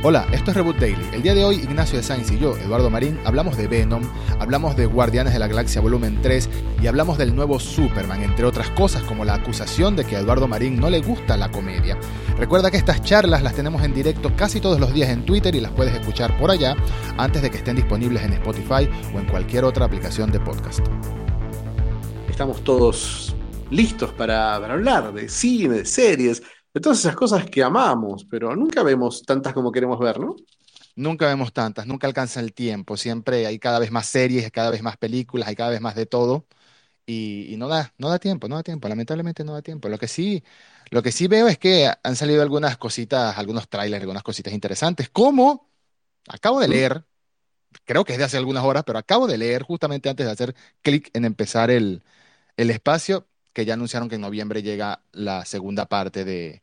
[0.00, 1.04] Hola, esto es Reboot Daily.
[1.12, 4.04] El día de hoy Ignacio de Sainz y yo, Eduardo Marín, hablamos de Venom,
[4.38, 6.48] hablamos de Guardianes de la Galaxia Volumen 3
[6.80, 10.46] y hablamos del nuevo Superman, entre otras cosas como la acusación de que a Eduardo
[10.46, 11.98] Marín no le gusta la comedia.
[12.38, 15.60] Recuerda que estas charlas las tenemos en directo casi todos los días en Twitter y
[15.60, 16.76] las puedes escuchar por allá
[17.16, 20.78] antes de que estén disponibles en Spotify o en cualquier otra aplicación de podcast.
[22.28, 23.34] Estamos todos
[23.68, 26.40] listos para, para hablar de cine, de series,
[26.74, 30.36] de todas esas cosas que amamos, pero nunca vemos tantas como queremos ver, ¿no?
[30.96, 34.82] Nunca vemos tantas, nunca alcanza el tiempo, siempre hay cada vez más series, cada vez
[34.82, 36.46] más películas, hay cada vez más de todo
[37.06, 39.88] y, y no da, no da tiempo, no da tiempo, lamentablemente no da tiempo.
[39.88, 40.44] Lo que sí,
[40.90, 45.10] lo que sí veo es que han salido algunas cositas, algunos trailers, algunas cositas interesantes,
[45.10, 45.70] como
[46.28, 47.04] acabo de leer,
[47.84, 50.54] creo que es de hace algunas horas, pero acabo de leer justamente antes de hacer
[50.82, 52.02] clic en empezar el,
[52.56, 56.62] el espacio, que ya anunciaron que en noviembre llega la segunda parte de,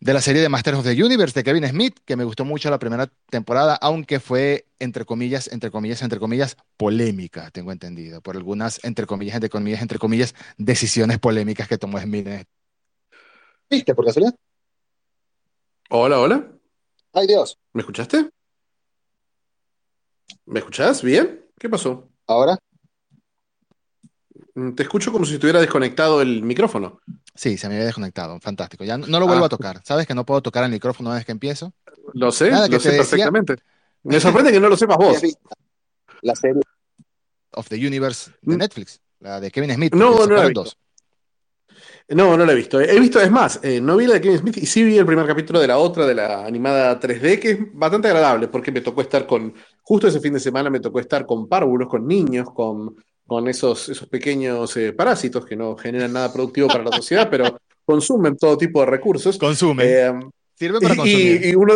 [0.00, 2.68] de la serie de Masters of the Universe de Kevin Smith, que me gustó mucho
[2.68, 8.36] la primera temporada, aunque fue, entre comillas, entre comillas, entre comillas, polémica, tengo entendido, por
[8.36, 12.28] algunas, entre comillas, entre comillas, entre comillas, decisiones polémicas que tomó Smith.
[13.70, 14.34] ¿Viste por casualidad?
[15.88, 16.52] Hola, hola.
[17.14, 17.56] Ay, Dios.
[17.72, 18.28] ¿Me escuchaste?
[20.44, 21.02] ¿Me escuchás?
[21.02, 21.46] ¿Bien?
[21.58, 22.10] ¿Qué pasó?
[22.26, 22.58] ¿Ahora?
[24.54, 27.00] Mm, Te escucho como si estuviera desconectado el micrófono.
[27.34, 28.84] Sí, se me había desconectado, fantástico.
[28.84, 29.46] Ya no, no lo vuelvo Ah.
[29.46, 29.80] a tocar.
[29.84, 31.72] ¿Sabes que no puedo tocar el micrófono una vez que empiezo?
[32.14, 33.56] Lo sé, Nada, lo sé decía- perfectamente.
[34.04, 35.16] Me sorprende que no lo sepas vos.
[35.16, 35.40] ¿Has visto
[36.22, 36.60] La serie.
[37.54, 38.58] Of the Universe de Mm.
[38.58, 39.94] Netflix, la de Kevin Smith.
[39.94, 40.62] No, no la he visto.
[40.64, 40.78] dos.
[42.08, 42.80] No, no la he visto.
[42.80, 45.06] He visto, es más, eh, no vi la de Kevin Smith y sí vi el
[45.06, 48.80] primer capítulo de la otra, de la animada 3D, que es bastante agradable porque me
[48.82, 52.48] tocó estar con, justo ese fin de semana me tocó estar con párvulos, con niños,
[52.54, 52.94] con,
[53.32, 57.58] con esos, esos pequeños eh, parásitos que no generan nada productivo para la sociedad, pero
[57.84, 59.38] consumen todo tipo de recursos.
[59.38, 59.86] Consumen.
[59.88, 60.12] Eh,
[60.54, 61.46] Sirve para y, consumir.
[61.46, 61.74] y uno,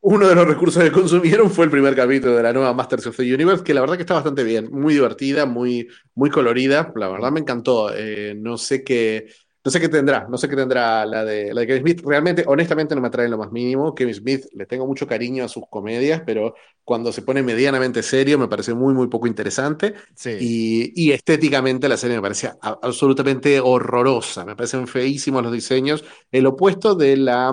[0.00, 3.16] uno de los recursos que consumieron fue el primer capítulo de la nueva Masters of
[3.16, 6.92] the Universe, que la verdad que está bastante bien, muy divertida, muy, muy colorida.
[6.96, 7.90] La verdad me encantó.
[7.94, 9.28] Eh, no sé qué,
[9.66, 12.02] no sé qué tendrá, no sé qué tendrá la de, la de Kevin Smith.
[12.06, 13.96] Realmente, honestamente, no me atrae en lo más mínimo.
[13.96, 16.54] Kevin Smith, le tengo mucho cariño a sus comedias, pero
[16.84, 19.94] cuando se pone medianamente serio me parece muy, muy poco interesante.
[20.14, 20.36] Sí.
[20.38, 24.44] Y, y estéticamente la serie me parecía absolutamente horrorosa.
[24.44, 26.04] Me parecen feísimos los diseños.
[26.30, 27.52] El opuesto de la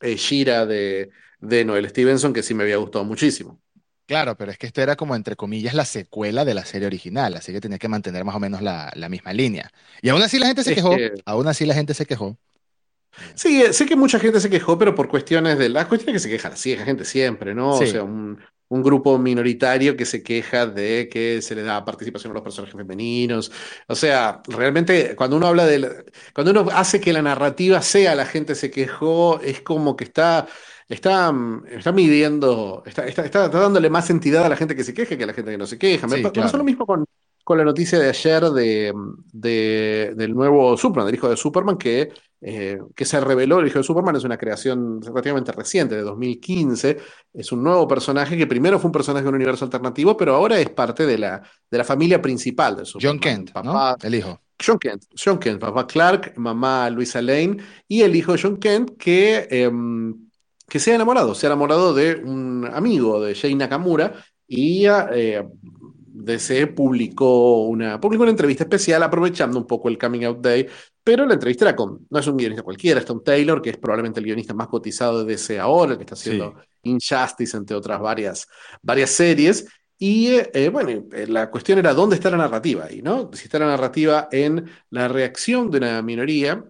[0.00, 3.60] eh, Shira de, de Noel Stevenson, que sí me había gustado muchísimo.
[4.12, 7.34] Claro, pero es que esto era como entre comillas la secuela de la serie original,
[7.34, 9.70] así que tenía que mantener más o menos la, la misma línea.
[10.02, 12.36] Y aún así la gente se Es quejó, que- aún así la gente se quejó.
[13.34, 16.28] Sí, eh, sé que mucha gente se quejó, pero por cuestiones de las cuestiones que
[16.28, 17.76] se quejan así, la gente siempre, ¿no?
[17.76, 17.84] Sí.
[17.84, 22.30] O sea, un, un grupo minoritario que se queja de que se le da participación
[22.32, 23.52] a los personajes femeninos.
[23.86, 28.14] O sea, realmente cuando uno habla de, la- cuando uno hace que la narrativa sea
[28.14, 30.46] la gente se quejó, es como que está,
[30.92, 34.94] está, mm, está midiendo, está, está, está- dándole más entidad a la gente que se
[34.94, 36.06] queja que a la gente que no se queja.
[36.06, 36.58] Me Sí, claro.
[36.58, 37.04] lo mismo con,
[37.44, 38.92] con la noticia de ayer de,
[39.32, 42.10] de- del nuevo Superman, del hijo de Superman, que
[42.44, 46.96] eh, que se reveló, el hijo de Superman es una creación relativamente reciente, de 2015,
[47.32, 50.58] es un nuevo personaje que primero fue un personaje de un universo alternativo, pero ahora
[50.58, 53.12] es parte de la, de la familia principal de Superman.
[53.14, 53.72] John Kent, ¿no?
[53.72, 54.40] Papá, El hijo.
[54.64, 58.96] John Kent, John Kent, papá Clark, mamá Luisa Lane y el hijo de John Kent
[58.98, 60.12] que, em,
[60.72, 65.46] que se ha enamorado, se ha enamorado de un amigo de Jay Nakamura y eh,
[65.66, 70.66] DC publicó una, publicó una entrevista especial aprovechando un poco el Coming Out Day,
[71.04, 73.76] pero la entrevista era con, no es un guionista cualquiera, es Tom Taylor, que es
[73.76, 78.00] probablemente el guionista más cotizado de DC ahora, el que está haciendo Injustice, entre otras
[78.00, 78.48] varias,
[78.80, 79.66] varias series.
[79.98, 83.28] Y eh, bueno, eh, la cuestión era dónde está la narrativa ahí, ¿no?
[83.34, 86.64] Si está la narrativa en la reacción de una minoría.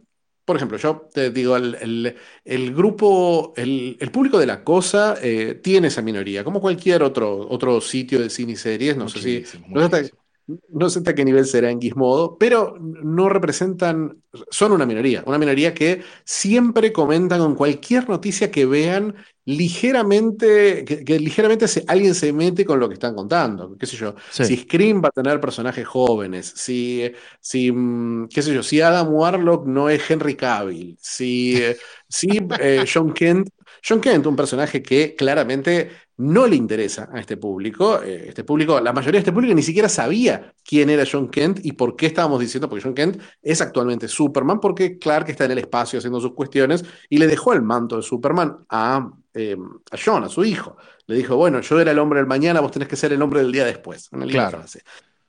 [0.52, 5.16] Por ejemplo, yo te digo, el, el- el grupo, el, el público de la cosa
[5.22, 9.20] eh, tiene esa minoría, como cualquier otro, otro sitio de cine y series, no sé
[9.20, 10.22] si, Muchísimo, no sé hasta- muchísimo.
[10.68, 15.38] no sé hasta qué nivel será en Gizmodo, pero no representan, son una minoría, una
[15.38, 19.14] minoría que siempre comentan con cualquier noticia que vean
[19.44, 23.96] ligeramente, que, que ligeramente se- alguien se mete con lo que están contando, qué sé
[23.96, 24.44] yo, Sí.
[24.44, 27.10] si Scream va a tener personajes jóvenes, si,
[27.40, 31.76] si mm, qué sé yo, si Adam Warlock no es Henry Cavill, si, eh,
[32.08, 32.28] si
[32.60, 33.48] eh, John Kent,
[33.86, 38.02] John Kent, un personaje que claramente no le interesa a este público.
[38.02, 41.60] eh, este público, la mayoría de este público ni siquiera sabía quién era John Kent
[41.64, 45.52] y por qué estábamos diciendo, porque John Kent es actualmente Superman, porque Clark está en
[45.52, 49.56] el espacio haciendo sus cuestiones y le dejó el manto de Superman a, eh,
[49.90, 50.76] a John, a su hijo.
[51.06, 53.40] Le dijo, bueno, yo era el hombre del mañana, vos tenés que ser el hombre
[53.40, 54.08] del día después.
[54.28, 54.58] Claro.
[54.58, 54.82] frase.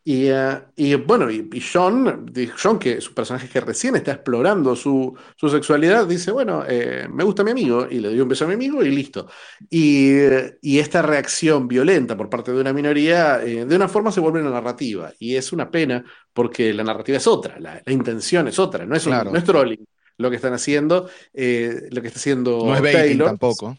[0.05, 2.29] Y, eh, y, bueno, y, y John,
[2.61, 7.07] John, que es un personaje que recién está explorando su, su sexualidad, dice, bueno, eh,
[7.09, 9.27] me gusta mi amigo, y le dio un beso a mi amigo y listo.
[9.69, 10.17] Y,
[10.61, 14.41] y esta reacción violenta por parte de una minoría, eh, de una forma se vuelve
[14.41, 15.13] una narrativa.
[15.19, 16.03] Y es una pena
[16.33, 19.31] porque la narrativa es otra, la, la intención es otra, no es, un- Claro.
[19.31, 19.85] no es trolling
[20.17, 23.27] lo que están haciendo, eh, lo que está haciendo No es Taylor.
[23.29, 23.77] tampoco.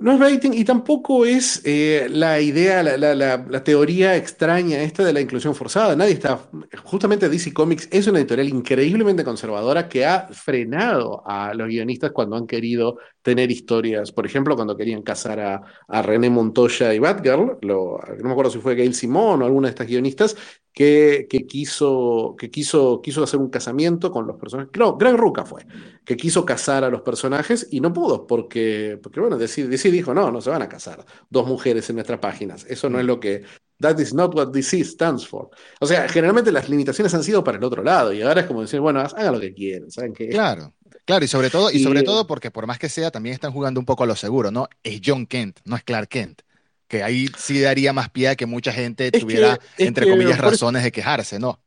[0.00, 5.02] No es baiting y tampoco es eh, la idea, la, la- la- teoría extraña esta
[5.04, 5.96] de la inclusión forzada.
[5.96, 6.38] Nadie está.
[6.84, 12.36] Justamente DC Comics es una editorial increíblemente conservadora que ha frenado a los guionistas cuando
[12.36, 14.12] han querido tener historias.
[14.12, 18.52] Por ejemplo, cuando querían casar a, a René Montoya y Batgirl, lo- no me acuerdo
[18.52, 20.36] si fue Gail Simón o alguna de estas guionistas,
[20.78, 24.70] que, que quiso, que quiso, quiso hacer un casamiento con los personajes.
[24.78, 25.66] No, Greg Rucka fue
[26.04, 30.14] que quiso casar a los personajes y no pudo, porque, porque bueno, DC, DC dijo,
[30.14, 32.64] no, no se van a casar dos mujeres en nuestras páginas.
[32.68, 33.42] Eso no es lo que...
[33.80, 35.50] That is not what DC stands for.
[35.80, 38.60] O sea, generalmente las limitaciones han sido para el otro lado y ahora es como
[38.62, 40.28] decir, bueno, hagan lo que quieran, ¿saben qué?
[40.28, 40.74] Claro,
[41.04, 43.50] claro, y sobre todo, y sobre Y- todo porque por más que sea, también están
[43.52, 44.68] jugando un poco a lo seguro, ¿no?
[44.84, 46.42] Es John Kent, no es Clark Kent.
[46.88, 50.08] Que ahí sí daría más pie a que mucha gente que- tuviera, es entre que
[50.08, 51.62] comillas, razones de quejarse, ¿no?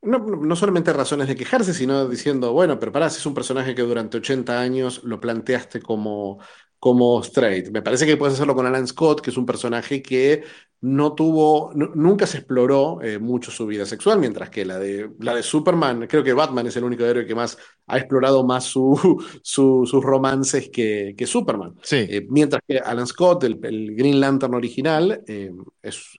[0.00, 3.34] No, no no solamente razones de quejarse, sino diciendo, bueno, pero pará, si es un
[3.34, 6.38] personaje que durante 80 años lo planteaste como,
[6.78, 7.70] como straight.
[7.70, 10.44] Me parece que puedes hacerlo con Alan Scott, que es un personaje que
[10.80, 15.10] no tuvo, nu- nunca se exploró eh, mucho su vida sexual, mientras que la de,
[15.18, 17.58] la de Superman, creo que Batman es el único héroe que más
[17.88, 18.94] ha explorado más su,
[19.42, 21.74] su- sus romances que, que Superman.
[21.82, 25.50] Sí, Eh, mientras que Alan Scott, el, el Green Lantern original, eh,
[25.82, 26.18] es,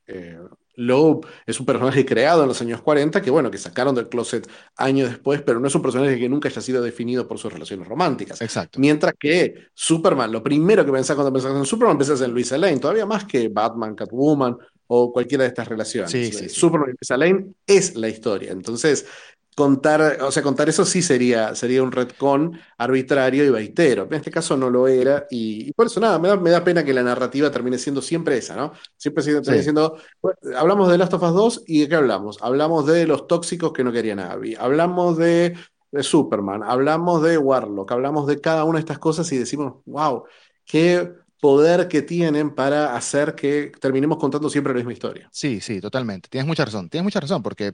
[0.79, 4.09] eh, lo- es un personaje creado en los años 40, que bueno, que sacaron del
[4.09, 4.47] closet
[4.77, 7.87] años después, pero no es un personaje que nunca haya sido definido por sus relaciones
[7.87, 8.41] románticas.
[8.41, 8.79] exacto.
[8.79, 12.79] Mientras que Superman, lo primero que pensás cuando pensás en Superman, pensás en Luisa Lane,
[12.79, 14.55] todavía más que Batman, Catwoman
[14.87, 16.11] o cualquiera de estas relaciones.
[16.11, 16.49] Sí, sí, sí.
[16.49, 18.51] Superman y Luisa Lane es la historia.
[18.51, 19.05] Entonces,
[19.55, 24.03] contar, o sea, contar eso sí sería, sería un retcon arbitrario y baitero.
[24.09, 26.63] En este caso no lo era, y, y por eso nada, me da, me da
[26.63, 28.71] pena que la narrativa termine siendo siempre esa, ¿no?
[28.95, 29.63] Siempre sigue- Sí.
[29.63, 29.97] siendo.
[30.21, 32.37] bueno, hablamos de Last of Us 2 y ¿de qué hablamos?
[32.41, 35.55] Hablamos de los tóxicos que no querían Abby, hablamos de,
[35.91, 40.23] de Superman, hablamos de Warlock, hablamos de cada una de estas cosas y decimos, wow,
[40.65, 45.29] qué poder que tienen para hacer que terminemos contando siempre la misma historia.
[45.31, 46.27] Sí, sí, totalmente.
[46.29, 47.73] Tienes mucha razón, tienes mucha razón, porque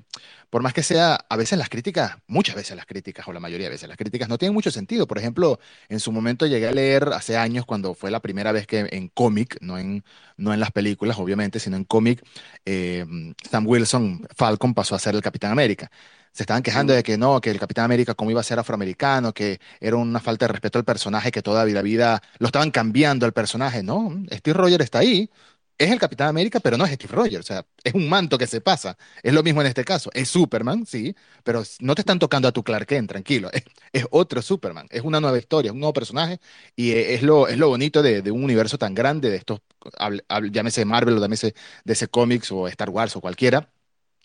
[0.50, 3.68] por más que sea, a veces las críticas, muchas veces las críticas, o la mayoría
[3.68, 5.08] de veces las críticas no tienen mucho sentido.
[5.08, 5.60] Por ejemplo,
[5.90, 9.08] en su momento llegué a leer hace años, cuando fue la primera vez que en
[9.10, 10.04] cómic, no en,
[10.38, 12.24] no en las películas, obviamente, sino en cómic,
[12.66, 13.06] eh,
[13.50, 15.90] Sam Wilson, Falcon, pasó a ser el Capitán América.
[16.36, 19.34] Se estaban quejando de que no, que el Capitán América, cómo iba a ser afroamericano,
[19.34, 23.26] que era una falta de respeto al personaje, que toda la vida lo estaban cambiando
[23.26, 23.84] al personaje.
[23.84, 25.30] No, Steve Rogers está ahí,
[25.78, 28.48] es el Capitán América, pero no es Steve Rogers, o sea, es un manto que
[28.48, 28.98] se pasa.
[29.24, 30.10] Es lo mismo en este caso.
[30.14, 33.50] Es Superman, sí, pero no te están tocando a tu Clark Kent, tranquilo.
[33.54, 33.64] Es,
[34.04, 36.40] es otro Superman, es una nueva historia, es un nuevo personaje
[36.76, 39.62] y eh, es lo, es lo bonito de, de un universo tan grande, de estos,
[40.00, 41.54] hable- hable- llámese Marvel o llámese
[41.86, 43.70] DC Comics o Star Wars o cualquiera,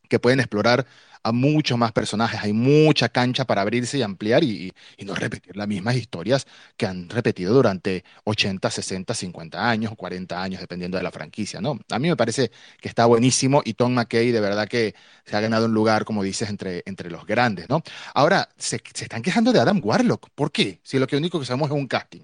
[0.09, 0.87] que pueden explorar
[1.23, 2.41] a muchos más personajes.
[2.43, 4.73] Hay mucha cancha para abrirse y ampliar y,
[5.05, 6.47] no repetir las mismas historias
[6.77, 11.79] que han repetido durante 80, 60, 50 años, 40 años, dependiendo de la franquicia, ¿no?
[11.91, 12.51] A mí me parece
[12.81, 14.95] que está buenísimo y Tom McKay de verdad que
[15.25, 17.83] se ha ganado un lugar, como dices, entre, entre los grandes, ¿no?
[18.15, 20.31] Ahora, se, se están quejando de Adam Warlock.
[20.35, 20.81] ¿Por qué?
[20.83, 22.21] Si lo que único que sabemos es un casting.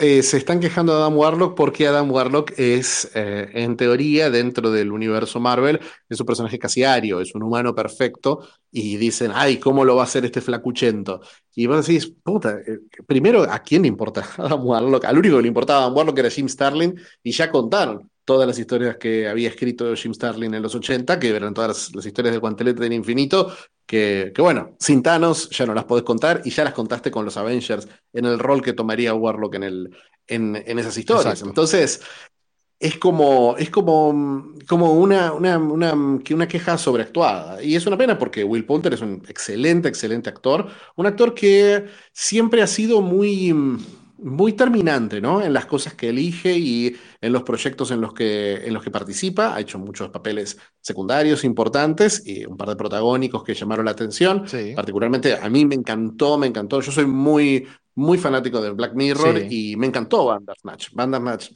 [0.00, 4.70] Eh, se están quejando de Adam Warlock porque Adam Warlock es, eh, en teoría, dentro
[4.70, 9.58] del universo Marvel, es un personaje casi ario, es un humano perfecto, y dicen, ay,
[9.58, 11.20] ¿cómo lo va a hacer este flacuchento?
[11.56, 15.04] Y vos decís, puta, eh, primero, ¿a quién le importa Adam Warlock?
[15.04, 16.94] Al único que le importaba a Adam Warlock era Jim Starlin,
[17.24, 21.30] y ya contaron todas las historias que había escrito Jim Starlin en los 80, que
[21.30, 23.52] eran todas las, las historias del guantelete del infinito,
[23.88, 27.24] que, que bueno, sin Thanos ya no las podés contar, y ya las contaste con
[27.24, 31.24] los Avengers en el rol que tomaría Warlock en, el, en, en esas historias.
[31.24, 31.48] Exacto.
[31.48, 32.02] Entonces,
[32.80, 37.62] es como, es como, como una, una, una, una queja sobreactuada.
[37.62, 40.68] Y es una pena porque Will Poulter es un excelente, excelente actor.
[40.94, 43.52] Un actor que siempre ha sido muy,
[44.18, 45.42] muy terminante, ¿no?
[45.42, 48.90] En las cosas que elige y en los proyectos en los que, en los que
[48.90, 49.54] participa.
[49.54, 54.48] Ha hecho muchos papeles secundarios importantes y un par de protagónicos que llamaron la atención.
[54.48, 54.72] Sí.
[54.74, 56.80] Particularmente a mí me encantó, me encantó.
[56.80, 59.72] Yo soy muy, muy fanático de Black Mirror Sí.
[59.72, 60.88] y me encantó Bandersnatch.
[60.92, 61.50] Bandersnatch.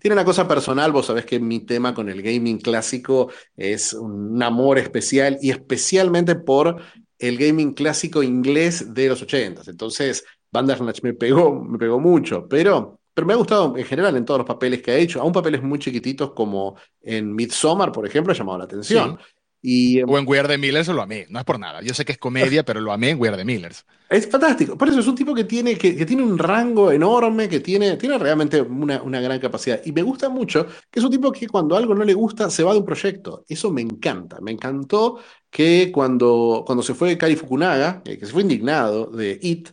[0.00, 4.42] Tiene una cosa personal, vos sabés que mi tema con el gaming clásico es un
[4.42, 6.80] amor especial y especialmente por
[7.18, 9.62] el gaming clásico inglés de los 80.
[9.68, 10.24] Entonces,
[10.54, 14.38] Bandersnatch me pegó, me pegó mucho, pero pero me ha gustado en general en todos
[14.38, 18.36] los papeles que ha hecho, aún papeles muy chiquititos como en Midsommar, por ejemplo, ha
[18.36, 19.18] llamado la atención.
[19.20, 19.34] Sí.
[19.66, 21.80] Y eh, O en We Are the Millers lo amé, no es por nada.
[21.80, 23.86] Yo sé que es comedia, pero lo amé en We Are the Millers.
[24.10, 24.76] es fantástico.
[24.76, 27.96] Por eso es un tipo que tiene, que, que tiene un rango enorme, que tiene,
[27.96, 29.80] tiene realmente una, una gran capacidad.
[29.84, 32.62] Y me gusta mucho que es un tipo que cuando algo no le gusta se
[32.62, 33.44] va de un proyecto.
[33.48, 34.38] Eso me encanta.
[34.42, 39.38] Me encantó que cuando, cuando se fue Cary Fukunaga, eh, que se fue indignado de
[39.40, 39.70] It,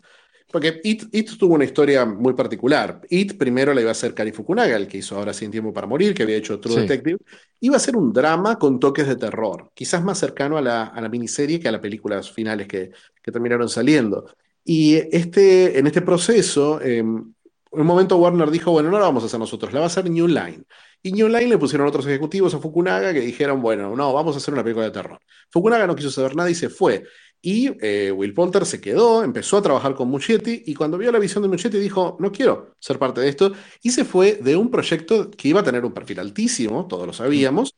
[0.51, 3.01] porque It, It tuvo una historia muy particular.
[3.09, 5.87] It primero la iba a hacer Cary Fukunaga, el que hizo Ahora Sin Tiempo para
[5.87, 7.17] Morir, que había hecho True Sí, Detective.
[7.59, 11.01] Iba a ser un drama con toques de terror, quizás más cercano a la, a
[11.01, 12.91] la miniserie que a las películas finales que,
[13.21, 14.25] que terminaron saliendo.
[14.63, 17.33] Y este, en este proceso, eh, en
[17.71, 20.09] un momento Warner dijo, bueno, no la vamos a hacer nosotros, la va a hacer
[20.09, 20.63] New Line.
[21.03, 24.37] Y New Line le pusieron otros ejecutivos a Fukunaga que dijeron, bueno, no, vamos a
[24.37, 25.19] hacer una película de terror.
[25.49, 27.03] Fukunaga no quiso saber nada y se fue.
[27.41, 31.17] Y eh, Will Poulter se quedó, empezó a trabajar con Muschietti y cuando vio la
[31.17, 33.51] visión de Muschietti dijo, no quiero ser parte de esto.
[33.81, 37.13] Y se fue de un proyecto que iba a tener un perfil altísimo, todos lo
[37.13, 37.75] sabíamos,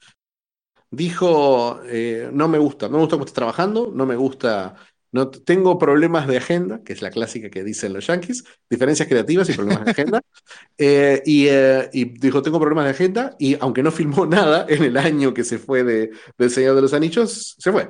[0.91, 4.75] dijo, eh, no me gusta, no me gusta cómo estás trabajando, no me gusta,
[5.13, 9.49] no tengo problemas de agenda, que es la clásica que dicen los yankees, diferencias creativas
[9.49, 10.21] y problemas de agenda.
[10.75, 14.97] Eh, y, y dijo, tengo problemas de agenda, y aunque no filmó nada en el
[14.97, 17.89] año que se fue de, del Señor de los Anillos, se fue.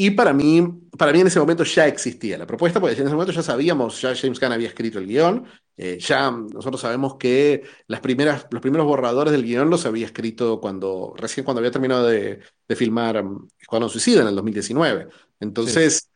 [0.00, 0.62] Y para mí,
[0.96, 4.00] para mí en ese momento ya existía la propuesta, porque en ese momento ya sabíamos,
[4.00, 5.44] ya James Gunn había escrito el guion,
[5.76, 10.60] eh, ya nosotros sabemos que las primeras, los primeros borradores del guion los había escrito
[10.60, 12.38] cuando, recién cuando había terminado de,
[12.68, 15.08] de filmar um, Escuadrón Suicida en el 2019.
[15.10, 15.18] sí.
[15.40, 16.08] Entonces,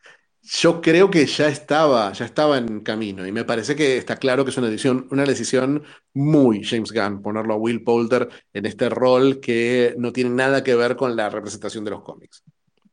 [0.43, 4.45] yo creo que ya estaba, ya estaba en camino y me parece que está claro
[4.45, 8.87] que es una decisión, una decisión muy James Gunn ponerlo a Will Poulter en este
[8.87, 12.45] rol que no tiene nada que ver con la representación de los cómics.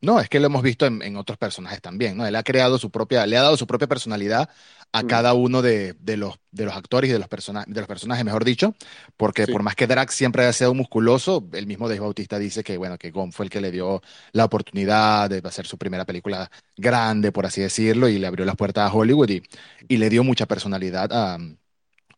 [0.02, 2.26] No, es que lo hemos visto en, en otros personajes también, ¿no?
[2.26, 4.49] Él ha creado su propia, le ha dado su propia personalidad
[4.92, 7.80] a Mm, cada uno de, de los, de los actores y de los, persona- de
[7.80, 8.75] los personajes, mejor dicho,
[9.19, 12.78] porque por más que Drax siempre haya sido musculoso, el mismo Dave Bautista dice que,
[12.78, 14.00] bueno, que Gon fue el que le dio
[14.33, 18.57] la oportunidad de hacer su primera película grande, por así decirlo, y le abrió las
[18.57, 19.42] puertas a Hollywood y,
[19.88, 21.37] y le dio mucha personalidad a,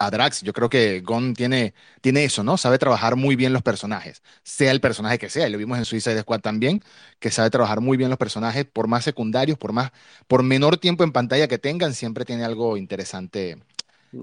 [0.07, 0.43] a Drax.
[0.43, 2.57] Yo creo que Gon tiene, tiene eso, ¿no?
[2.57, 5.85] Sabe trabajar muy bien los personajes, sea el personaje que sea, y lo vimos en
[5.85, 6.83] Suicide Squad también,
[7.21, 9.91] que sabe trabajar muy bien los personajes, por más secundarios, por más,
[10.27, 13.59] por menor tiempo en pantalla que tengan, siempre tiene algo interesante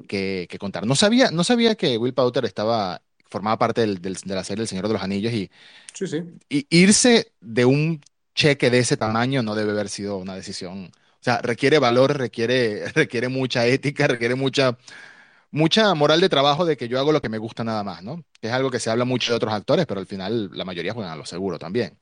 [0.08, 0.86] que, que contar.
[0.88, 4.64] No sabía, no sabía que Will Poulter estaba, formaba parte del- del- de la serie
[4.64, 5.50] El Señor de los Anillos y,
[5.94, 6.24] Sí, sí.
[6.50, 8.02] y irse de un
[8.36, 10.92] cheque de ese tamaño no debe haber sido una decisión.
[10.94, 14.78] O sea, requiere valor, requiere, requiere mucha ética, requiere mucha,
[15.51, 18.24] mucha moral de trabajo de que yo hago lo que me gusta nada más, ¿no?
[18.41, 20.94] Que es algo que se habla mucho de otros actores, pero al final la mayoría
[20.94, 21.98] juegan a lo seguro también.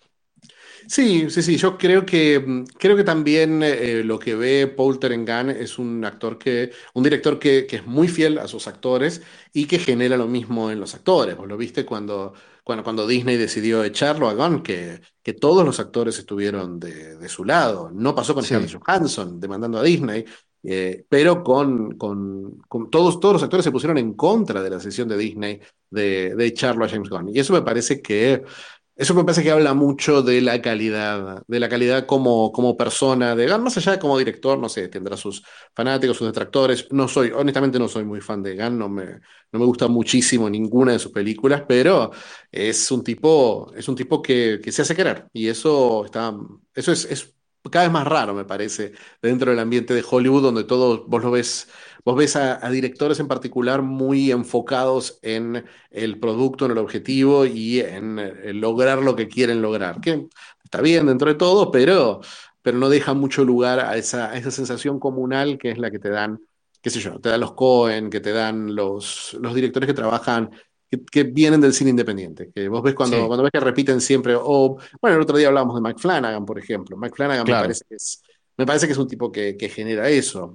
[0.88, 5.12] Sí, sí, sí, yo creo que, mm, creo que también eh, lo que ve Poulter
[5.12, 8.68] en Gunn es un actor que, un director que, que es muy fiel a sus
[8.68, 9.22] actores
[9.54, 11.36] y que genera lo mismo en los actores.
[11.36, 15.80] Vos lo viste cuando, cuando, cuando Disney decidió echarlo a Gunn, que, que todos los
[15.80, 17.90] actores estuvieron de, de su lado.
[17.94, 20.26] No pasó con Scarlett Sí, Johansson demandando a Disney,
[20.70, 24.78] eh, pero con, con, con todos, todos los actores se pusieron en contra de la
[24.78, 25.60] decisión de Disney
[25.90, 27.30] de, de echarlo a James Gunn.
[27.34, 28.44] Y eso me parece que
[28.96, 33.36] eso me parece que habla mucho de la calidad, de la calidad como, como persona
[33.36, 35.44] de Gunn, más allá de como director, no sé, tendrá sus
[35.76, 36.88] fanáticos, sus detractores.
[36.92, 39.06] No soy, honestamente no soy muy fan de Gunn, no me,
[39.52, 42.10] no me gusta muchísimo ninguna de sus películas, pero
[42.52, 45.28] es un tipo, es un tipo que, que se hace querer.
[45.32, 46.34] Y eso está,
[46.74, 47.36] eso es, es
[47.70, 51.32] cada vez más raro, me parece, dentro del ambiente de Hollywood, donde todo, vos lo
[51.32, 51.70] ves,
[52.06, 57.80] vos ves a, directores en particular muy enfocados en el producto, en el objetivo y
[57.80, 60.02] en, eh, lograr lo que quieren lograr.
[60.02, 60.28] Que
[60.64, 62.22] está bien dentro de todo, pero,
[62.62, 66.40] pero no deja mucho lugar a esa, sensación comunal que es la que te dan,
[66.82, 70.52] qué sé yo, te dan los Cohen, que te dan los directores que trabajan.
[70.90, 74.00] Que, que vienen del cine independiente, que vos ves cuando, sí, cuando ves que repiten
[74.00, 76.96] siempre, o bueno, el otro día hablábamos de Mike Flanagan, por ejemplo.
[76.96, 78.22] Mike Flanagan me parece que es,
[78.56, 80.54] me parece que es un tipo que, que genera eso.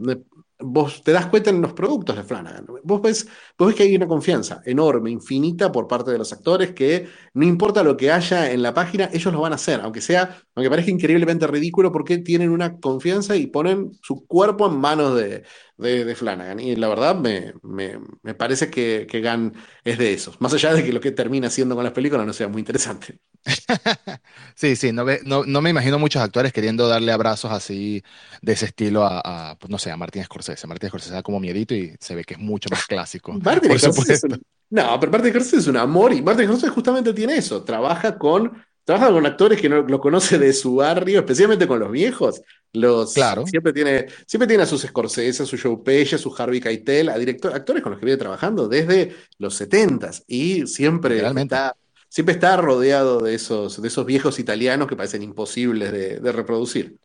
[0.65, 2.67] Vos te das cuenta en los productos de Flanagan.
[2.85, 3.27] Vos ves,
[3.59, 7.45] vos ves que hay una confianza enorme, infinita por parte de los actores que no
[7.47, 10.71] importa lo que haya en la página, ellos lo van a hacer, aunque sea, aunque
[10.71, 15.45] parezca increíblemente ridículo, porque tienen una confianza y ponen su cuerpo en manos de,
[15.77, 16.61] de, de Flanagan.
[16.61, 19.55] Y la verdad me, me, me parece que, que Gunn
[19.85, 20.41] es de esos.
[20.41, 23.19] Más allá de que lo que termina haciendo con las películas no sea muy interesante.
[24.55, 28.03] Sí, sí, no, ve- no, no me imagino muchos actores queriendo darle abrazos así
[28.41, 30.67] de ese estilo a, a, pues, no sé, a Martin Scorsese.
[30.67, 33.79] Martin Scorsese da como miedito y se ve que es mucho más clásico, Martin por
[33.79, 34.37] Scorsese es supuesto.
[34.37, 34.43] un...
[34.71, 37.63] No, pero Martin Scorsese es un amor y Martin Scorsese justamente tiene eso.
[37.65, 41.91] Trabaja con trabaja con actores que no lo conoce de su barrio, especialmente con los
[41.93, 42.43] viejos.
[42.73, 46.35] Los, Claro, siempre tiene, siempre tiene a sus Scorsese, a su Joe Pesci, a su
[46.37, 51.21] Harvey Keitel, a director, actores con los que viene trabajando desde los 70s y siempre
[51.21, 51.37] literalmente.
[51.37, 51.77] está,
[52.13, 56.99] siempre está rodeado de esos, de esos viejos italianos que parecen imposibles de, de reproducir.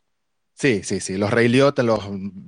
[0.54, 1.16] Sí, sí, sí.
[1.16, 2.00] Los Ray Liotta, los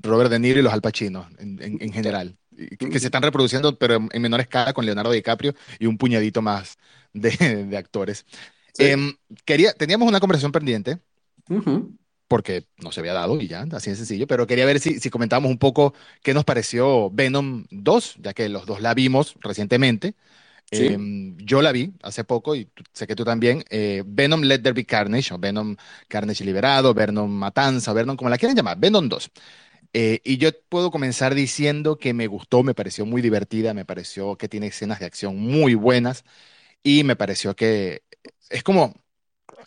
[0.03, 2.37] Robert De Niro y los Al Pacino en, en- en general.
[2.79, 5.97] Que, que se están reproduciendo, pero en, en menor escala con Leonardo DiCaprio y un
[5.97, 6.77] puñadito más
[7.13, 7.31] de,
[7.67, 8.27] de actores.
[8.73, 8.85] Sí.
[8.85, 9.15] Em,
[9.45, 11.01] quería, teníamos una conversación pendiente
[11.51, 11.93] Ujú.
[12.29, 15.11] porque no se había dado y ya, así de sencillo, pero quería ver si, si
[15.11, 20.15] comentábamos un poco qué nos pareció Venom 2, ya que los dos la vimos recientemente.
[20.73, 20.87] Sí.
[20.95, 23.65] Em, yo la vi hace poco y sé que tú también.
[23.71, 25.77] eh, Venom Let There Be Carnage, o Venom
[26.09, 29.31] Carnage Liberado, Venom Matanza, o Venom como la quieran llamar, Venom 2.
[29.93, 34.37] Eh, y yo puedo comenzar diciendo que me gustó, me pareció muy divertida, me pareció
[34.37, 36.25] que tiene escenas de acción muy buenas
[36.83, 38.03] y me pareció que
[38.51, 38.95] es como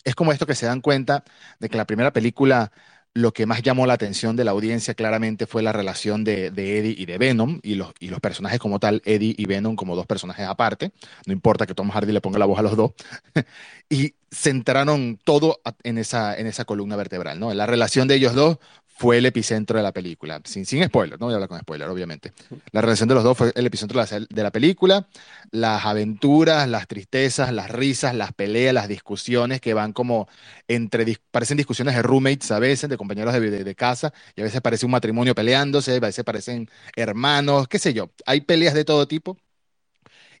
[0.04, 1.24] es como esto que se dan cuenta
[1.60, 2.72] de que la primera película
[3.14, 6.94] lo que más llamó la atención de la audiencia claramente fue la relación de, Eddie
[6.98, 10.06] y de Venom y los, y los personajes como tal, Eddie y Venom como dos
[10.06, 10.92] personajes aparte,
[11.24, 12.92] no importa que Tom Hardy le ponga la voz a los dos,
[13.88, 17.54] y centraron todo en esa, en esa columna vertebral, ¿no?
[17.54, 18.58] La relación de ellos dos
[18.96, 21.88] fue el epicentro de la película, sin, sin spoiler, no voy a hablar con spoiler,
[21.88, 22.32] obviamente.
[22.70, 25.08] La relación de los dos fue el epicentro de la, de la película,
[25.50, 30.28] las aventuras, las tristezas, las risas, las peleas, las discusiones que van como
[30.68, 34.44] entre, parecen discusiones de roommates a veces, de compañeros de, de- de casa, y a
[34.44, 38.10] veces parece un matrimonio peleándose, a veces parecen hermanos, qué sé yo.
[38.26, 39.36] Hay peleas de todo tipo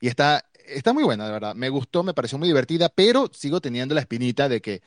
[0.00, 1.54] y está, está muy buena, de verdad.
[1.54, 4.82] Me gustó, me pareció muy divertida, pero sigo teniendo la espinita de que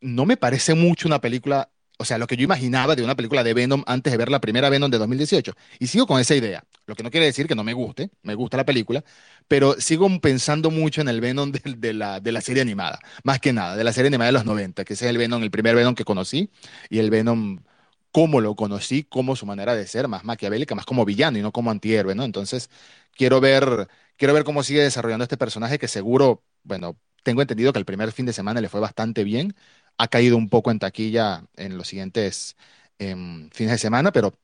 [0.00, 3.44] no me parece mucho una película, o sea, lo que yo imaginaba de una película
[3.44, 5.54] de Venom antes de ver la primera Venom de 2018.
[5.78, 8.34] Y sigo con esa idea, lo que no quiere decir que no me guste, me
[8.34, 9.04] gusta la película,
[9.48, 13.52] pero sigo pensando mucho en el Venom de, la, de la serie animada, más que
[13.52, 15.74] nada, de la serie animada de los 90, que ese es el Venom, el primer
[15.76, 16.50] Venom que conocí,
[16.90, 17.60] y el Venom
[18.12, 21.52] como lo conocí, como su manera de ser, más maquiavélica, más como villano y no
[21.52, 22.24] como antihéroe, ¿no?
[22.24, 22.70] Entonces,
[23.16, 27.78] quiero ver, quiero ver cómo sigue desarrollando este personaje que seguro, bueno, tengo entendido que
[27.80, 29.54] el primer fin de semana le fue bastante bien,
[29.98, 32.56] ha caído un poco en taquilla en los siguientes
[32.98, 34.38] em, fines de semana, pero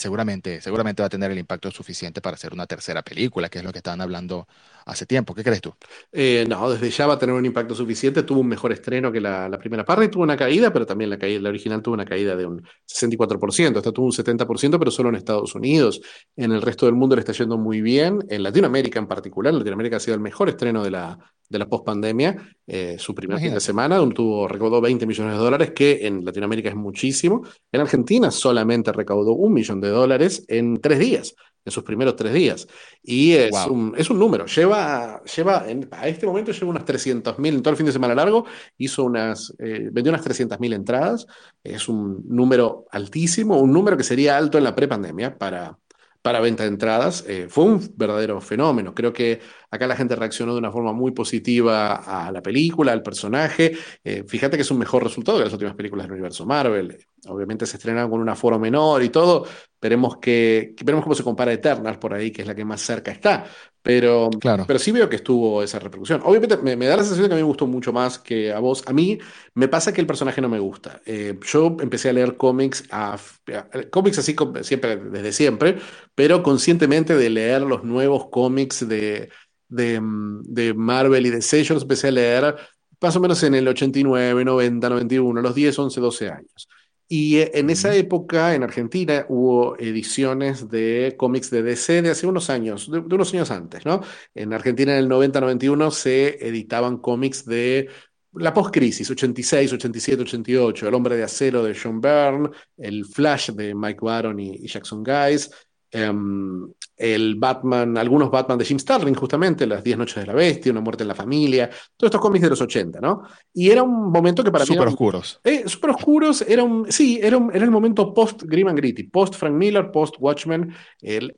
[0.00, 3.64] seguramente, seguramente va a tener el impacto suficiente para hacer una tercera película, que es
[3.64, 4.48] lo que estaban hablando
[4.86, 5.34] hace tiempo.
[5.34, 5.74] ¿Qué crees tú?
[6.10, 8.22] Eh, no, desde ya va a tener un impacto suficiente.
[8.22, 11.40] Tuvo un mejor estreno que la, primera parte tuvo una caída, pero también la, caída,
[11.40, 13.76] la original tuvo una caída de un 64%.
[13.76, 16.00] Esta tuvo un 70%, pero solo en Estados Unidos.
[16.34, 18.20] En el resto del mundo le está yendo muy bien.
[18.28, 21.18] En Latinoamérica en particular, Latinoamérica ha sido el mejor estreno de la,
[21.50, 22.36] de la post-pandemia.
[22.66, 26.24] Eh, su primer fin de semana donde tuvo, recaudó 20 millones de dólares, que en
[26.24, 27.42] Latinoamérica es muchísimo.
[27.70, 31.34] En Argentina solamente recaudó un millón de dólares en tres días,
[31.64, 32.66] en sus primeros tres días.
[33.02, 33.72] Y es Wow.
[33.74, 34.46] un, es un número.
[34.46, 38.14] Lleva, lleva en- a este momento lleva unas 300.000 en todo el fin de semana
[38.14, 38.46] largo.
[38.78, 41.26] Hizo unas, eh, vendió unas 300.000 entradas.
[41.64, 45.76] Es un número altísimo, un número que sería alto en la prepandemia para,
[46.22, 47.24] para venta de entradas.
[47.28, 48.94] Eh, fue un verdadero fenómeno.
[48.94, 51.94] Creo que acá la gente reaccionó de una forma muy positiva
[52.26, 53.72] a la película, al personaje.
[54.04, 56.98] Eh, fíjate que es un mejor resultado que las últimas películas del universo Marvel.
[57.28, 59.46] Obviamente se estrenaron con un aforo menor y todo.
[59.80, 63.10] Veremos, que, veremos cómo se compara Eternals por ahí, que es la que más cerca
[63.10, 63.46] está.
[63.82, 64.64] Pero, Claro.
[64.66, 66.20] pero sí veo que estuvo esa repercusión.
[66.24, 68.52] Obviamente me, me da la sensación de que a mí me gustó mucho más que
[68.52, 68.82] a vos.
[68.86, 69.18] A mí
[69.54, 71.00] me pasa que el personaje no me gusta.
[71.06, 75.78] Eh, yo empecé a leer cómics, a, a- cómics así siempre, desde siempre,
[76.14, 79.30] pero conscientemente de leer los nuevos cómics de,
[79.70, 82.56] de, de Marvel y de DC, yo los empecé a leer
[83.00, 86.68] más o menos en el 89, 90, 91, los 10, 11, 12 años.
[87.08, 92.26] Y eh, en esa época en Argentina hubo ediciones de cómics de DC de hace
[92.26, 94.00] unos años, de, de unos años antes, ¿no?
[94.34, 97.88] En Argentina en el 90-91 se editaban cómics de
[98.34, 103.74] la post-crisis, 86, 87, 88, El hombre de acero de John Byrne, El Flash de
[103.74, 105.50] Mike Baron y, y Jackson Guys,
[105.90, 110.72] em, el Batman, algunos Batman de Jim Starlin, justamente, Las 10 noches de la bestia,
[110.72, 113.22] Una muerte en la familia, todos estos cómics de los 80, ¿no?
[113.52, 115.40] Y era un momento que para mí Súper oscuros.
[115.44, 119.04] eh, súper oscuros, era un, sí, era, un- era el momento post Grim and Gritty,
[119.04, 120.74] post Frank Miller, post Watchmen.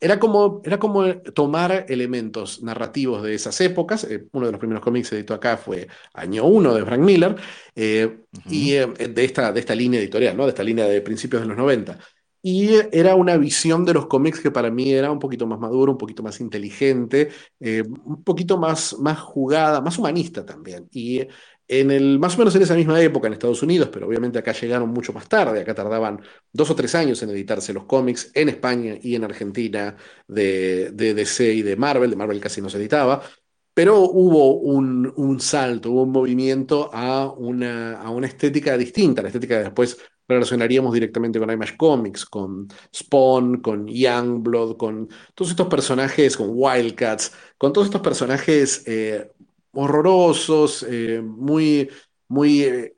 [0.01, 4.05] Era, como, era como tomar elementos narrativos de esas épocas.
[4.05, 7.37] eh, uno de los primeros cómics editó acá fue Año 1 de Frank Miller,
[7.75, 10.45] eh, y eh, de, esta, de esta línea editorial, ¿no?
[10.45, 11.99] de esta línea de principios de los 90.
[12.45, 15.93] Y era una visión de los cómics que para mí era un poquito más maduro,
[15.93, 20.89] un poquito más inteligente, eh, un poquito más, más jugada, más humanista también.
[20.91, 21.21] Y
[21.69, 24.53] en el, más o menos en esa misma época en Estados Unidos, pero obviamente acá
[24.53, 26.21] llegaron mucho más tarde, acá tardaban
[26.53, 31.15] dos o tres años en editarse los cómics en España y en Argentina de, de
[31.15, 33.23] DC y de Marvel, de Marvel casi no se editaba.
[33.75, 39.29] pero hubo un, un salto, hubo un movimiento a una, a una estética distinta, la
[39.29, 39.97] estética que después
[40.29, 47.33] relacionaríamos directamente con Image Comics, con Spawn, con Youngblood, con todos estos personajes, con Wildcats,
[47.59, 49.31] con todos estos personajes eh,
[49.73, 51.91] horrorosos, eh, muy,
[52.29, 52.93] muy, eh,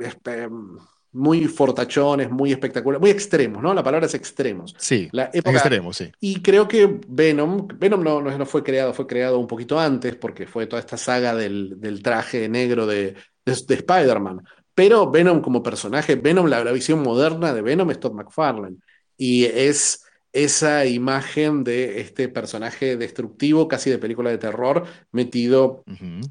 [1.12, 3.72] muy fortachones, muy espectaculares, muy extremos, ¿no?
[3.72, 4.74] La palabra es extremos.
[4.78, 6.10] Sí, La época extremo, sí.
[6.20, 10.16] y creo que Venom, Venom no, no, no fue creado, fue creado un poquito antes,
[10.16, 14.42] porque fue toda esta saga del, del traje negro de, de, de Spider-Man.
[14.74, 18.76] Pero Venom como personaje, Venom, la, la visión moderna de Venom es Todd McFarlane.
[19.16, 25.84] Y es esa imagen de este personaje destructivo, casi de película de terror, metido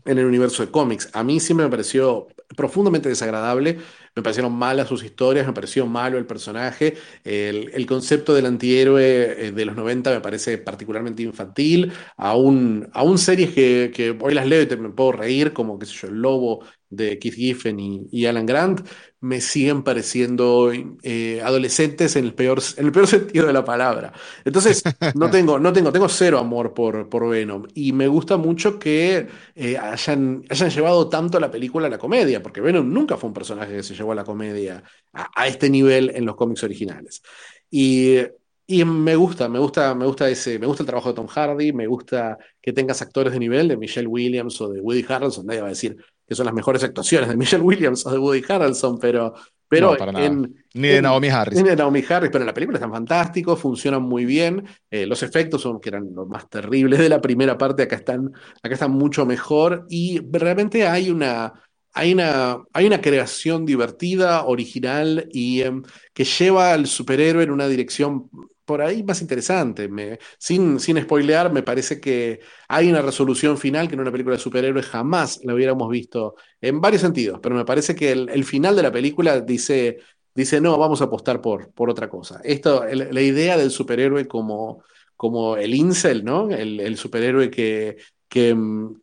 [0.05, 1.09] en el universo de cómics.
[1.13, 2.27] A mí siempre me pareció
[2.57, 3.79] profundamente desagradable,
[4.15, 9.47] me parecieron malas sus historias, me pareció malo el personaje, el, el concepto del antihéroe
[9.47, 14.45] eh, de los 90 me parece particularmente infantil, aún, aún series que, que hoy las
[14.47, 17.79] leo y te, me puedo reír, como qué sé yo, El Lobo de Keith Giffen
[17.79, 18.87] y, y Alan Grant,
[19.19, 24.13] me siguen pareciendo eh, adolescentes en el peor, en el peor sentido de la palabra.
[24.43, 24.83] Entonces,
[25.15, 29.27] no tengo, no tengo, tengo cero amor por, por Venom y me gusta mucho que
[29.55, 33.33] eh, hayan, hayan llevado tanto la película a la comedia, porque Venom nunca fue un
[33.33, 37.21] personaje que se llevó a la comedia a, a este nivel en los cómics originales.
[37.71, 38.19] Y,
[38.65, 41.73] y me gusta, me gusta, me gusta ese, me gusta el trabajo de Tom Hardy,
[41.73, 45.61] me gusta que tengas actores de nivel de Michelle Williams o de Woody Harrelson, nadie
[45.61, 45.97] va a decir
[46.33, 49.33] que son las mejores actuaciones de Michelle Williams o de Woody Harrelson, pero,
[49.67, 50.25] pero No, para nada.
[50.25, 51.59] en, Ni de en- Naomi Harris.
[51.59, 54.65] en Naomi Harris, pero en la película están fantásticos, funcionan muy bien.
[54.91, 58.31] eh, los efectos son que eran los más terribles de la primera parte, acá están,
[58.61, 61.53] acá están mucho mejor y realmente hay una,
[61.93, 67.67] hay una, hay una creación divertida, original y em, que lleva al superhéroe en una
[67.67, 68.29] dirección
[68.65, 69.89] por ahí más interesante.
[70.37, 74.41] Sin, sin spoilear, me parece que hay una resolución final que en una película de
[74.41, 78.83] superhéroes jamás la hubiéramos visto en varios sentidos, pero me parece que el, final de
[78.83, 79.99] la película dice
[80.35, 82.41] dice, no, vamos a apostar por, por otra cosa.
[82.43, 84.83] Esto, la idea del superhéroe como,
[85.15, 86.49] como el incel, ¿no?
[86.49, 87.97] El, el superhéroe que,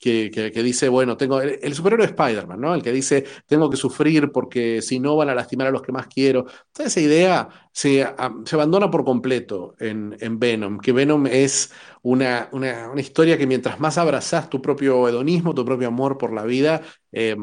[0.00, 2.74] que, que, que- dice, bueno, tengo, el, el superhéroe de Spider-Man, ¿no?
[2.74, 5.92] El que dice, tengo que sufrir porque si no van a lastimar a los que
[5.92, 6.46] más quiero.
[6.72, 11.72] Toda esa idea se, a- se abandona por completo en, en Venom, que Venom es
[12.02, 16.32] una, una, una historia que mientras más abrazás tu propio hedonismo, tu propio amor por
[16.32, 17.36] la vida, eh,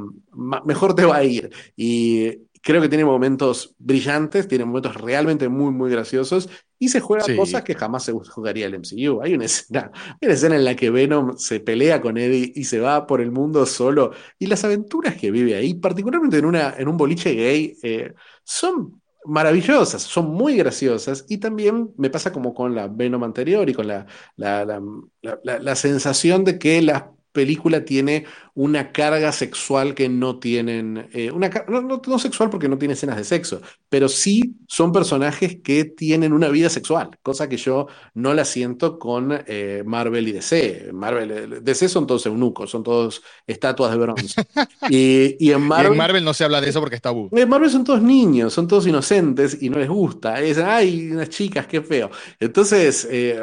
[0.65, 1.49] mejor te va a ir.
[1.75, 7.25] Y creo que tiene momentos brillantes, tiene momentos realmente muy, muy graciosos y se juega
[7.25, 7.33] Sí.
[7.33, 9.21] cosas que jamás se jugaría el MCU.
[9.21, 12.63] Hay una escena, hay una escena en la que Venom se pelea con Eddie y
[12.65, 16.75] se va por el mundo solo y las aventuras que vive ahí, particularmente en, una,
[16.77, 22.53] en un boliche gay, eh, son maravillosas, son muy graciosas y también me pasa como
[22.53, 24.05] con la Venom anterior y con la,
[24.37, 24.81] la, la,
[25.21, 31.07] la- la- la sensación de que la película tiene una carga sexual que no tienen,
[31.13, 34.91] eh, una, no, no- no sexual porque no tiene escenas de sexo, pero sí son
[34.91, 40.27] personajes que tienen una vida sexual, cosa que yo no la siento con eh, Marvel
[40.27, 40.89] y DC.
[40.93, 44.41] Marvel, eh, DC son todos eunucos, son todos estatuas de bronce.
[44.87, 45.91] Y, y en Y Marvel...
[45.91, 47.29] en Marvel no se habla de eso porque es tabú.
[47.31, 50.39] En Marvel son todos niños, son todos inocentes y no les gusta.
[50.39, 52.09] Dicen, ay, unas chicas, qué feo.
[52.39, 53.39] Entonces, eh,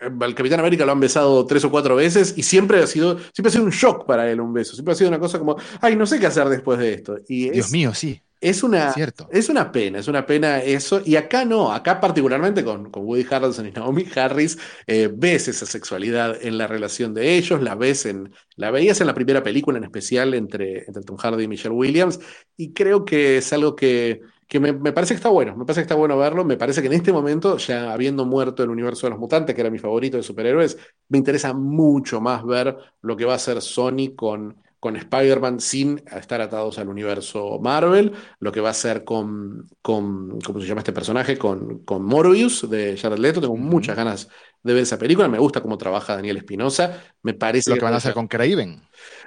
[0.00, 3.48] al Capitán América lo han besado tres o cuatro veces y siempre ha sido, siempre
[3.48, 4.74] ha sido un shock para él un beso.
[4.74, 7.18] Siempre ha sido una cosa como, ay, no sé qué hacer después de esto.
[7.28, 9.28] Y Dios mío, sí, es una, cierto.
[9.30, 11.02] es una pena, es una pena eso.
[11.04, 15.66] Y acá no, acá particularmente con, con Woody Harrelson y Naomi Harris, eh, ves esa
[15.66, 19.76] sexualidad en la relación de ellos, la ves en, la veías en la primera película
[19.76, 22.18] en especial entre, entre Tom Hardy y Michelle Williams,
[22.56, 25.80] y creo que es algo que, que me, me parece que está bueno, me parece
[25.80, 29.06] que está bueno verlo, me parece que en este momento, ya habiendo muerto el universo
[29.06, 30.76] de los mutantes, que era mi favorito de superhéroes,
[31.08, 34.56] me interesa mucho más ver lo que va a hacer Sony con...
[34.80, 40.40] Con Spider-Man sin estar atados al universo Marvel, lo que va a hacer con, con
[40.40, 41.36] ¿cómo se llama este personaje?
[41.36, 43.42] Con, con Morbius de Jared Leto.
[43.42, 44.30] Tengo muchas ganas
[44.62, 45.28] de ver esa película.
[45.28, 46.98] Me gusta cómo trabaja Daniel Espinosa.
[47.22, 48.80] Me parece Lo que que van a hacer con Craven.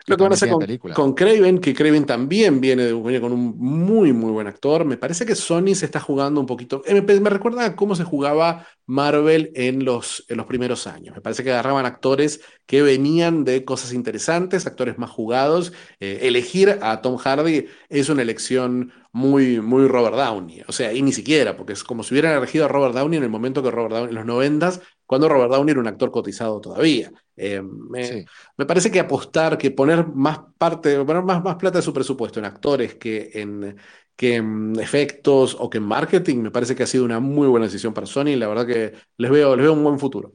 [0.06, 0.50] Lo que van a hacer
[0.94, 4.86] con, Craven, que Craven también viene, de- viene con un muy, muy buen actor.
[4.86, 6.82] Me parece que Sony se está jugando un poquito.
[6.86, 11.16] eh, Me, me recuerda a cómo se jugaba Marvel en los, en los primeros años.
[11.16, 15.72] Me parece que agarraban actores que venían de cosas interesantes, actores más jugados.
[16.00, 20.64] Eh, elegir a Tom Hardy es una elección muy, muy Robert Downey.
[20.68, 23.24] O sea, y ni siquiera, porque es como si hubieran elegido a Robert Downey en
[23.24, 26.60] el momento que Robert Downey, en los noventas, cuando Robert Downey era un actor cotizado
[26.62, 27.12] todavía.
[27.36, 28.26] Eh, me, Sí.
[28.58, 32.40] me parece que apostar, que poner más parte, poner más, más plata de su presupuesto
[32.40, 33.78] en actores que en,
[34.16, 37.66] que en efectos o que en marketing, me parece que ha sido una muy buena
[37.66, 40.34] decisión para Sony y la verdad que les veo, les veo un buen futuro.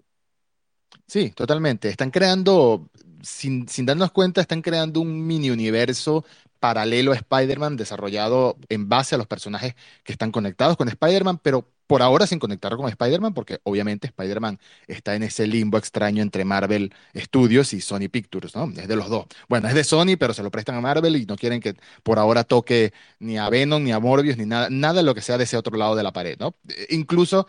[1.07, 1.89] Sí, totalmente.
[1.89, 2.91] Están creando,
[3.23, 6.25] sin, sin darnos cuenta, están creando un mini universo
[6.61, 11.71] paralelo a Spider-Man desarrollado en base a los personajes que están conectados con Spider-Man, pero
[11.89, 16.45] por ahora sin conectar con Spider-Man, porque obviamente Spider-Man está en ese limbo extraño entre
[16.45, 18.71] Marvel Studios y Sony Pictures, ¿no?
[18.81, 19.27] Es de los dos.
[19.49, 21.75] Bueno, es de Sony, pero se lo prestan a Marvel y no quieren que
[22.05, 25.23] por ahora toque ni a Venom, ni a Morbius, ni nada, nada de lo que
[25.23, 26.55] sea de ese otro lado de la pared, ¿no?
[26.69, 27.49] Eh, Incluso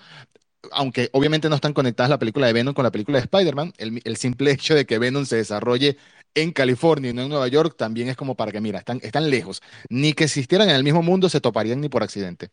[0.72, 4.02] aunque obviamente no están conectadas la película de Venom con la película de Spider-Man, el,
[4.04, 5.98] el simple hecho de que Venom se desarrolle
[6.36, 9.30] en California y no en Nueva York también es como para que, mira, están, están
[9.30, 9.62] lejos.
[9.90, 12.50] Ni que existieran en el mismo mundo se toparían ni por accidente.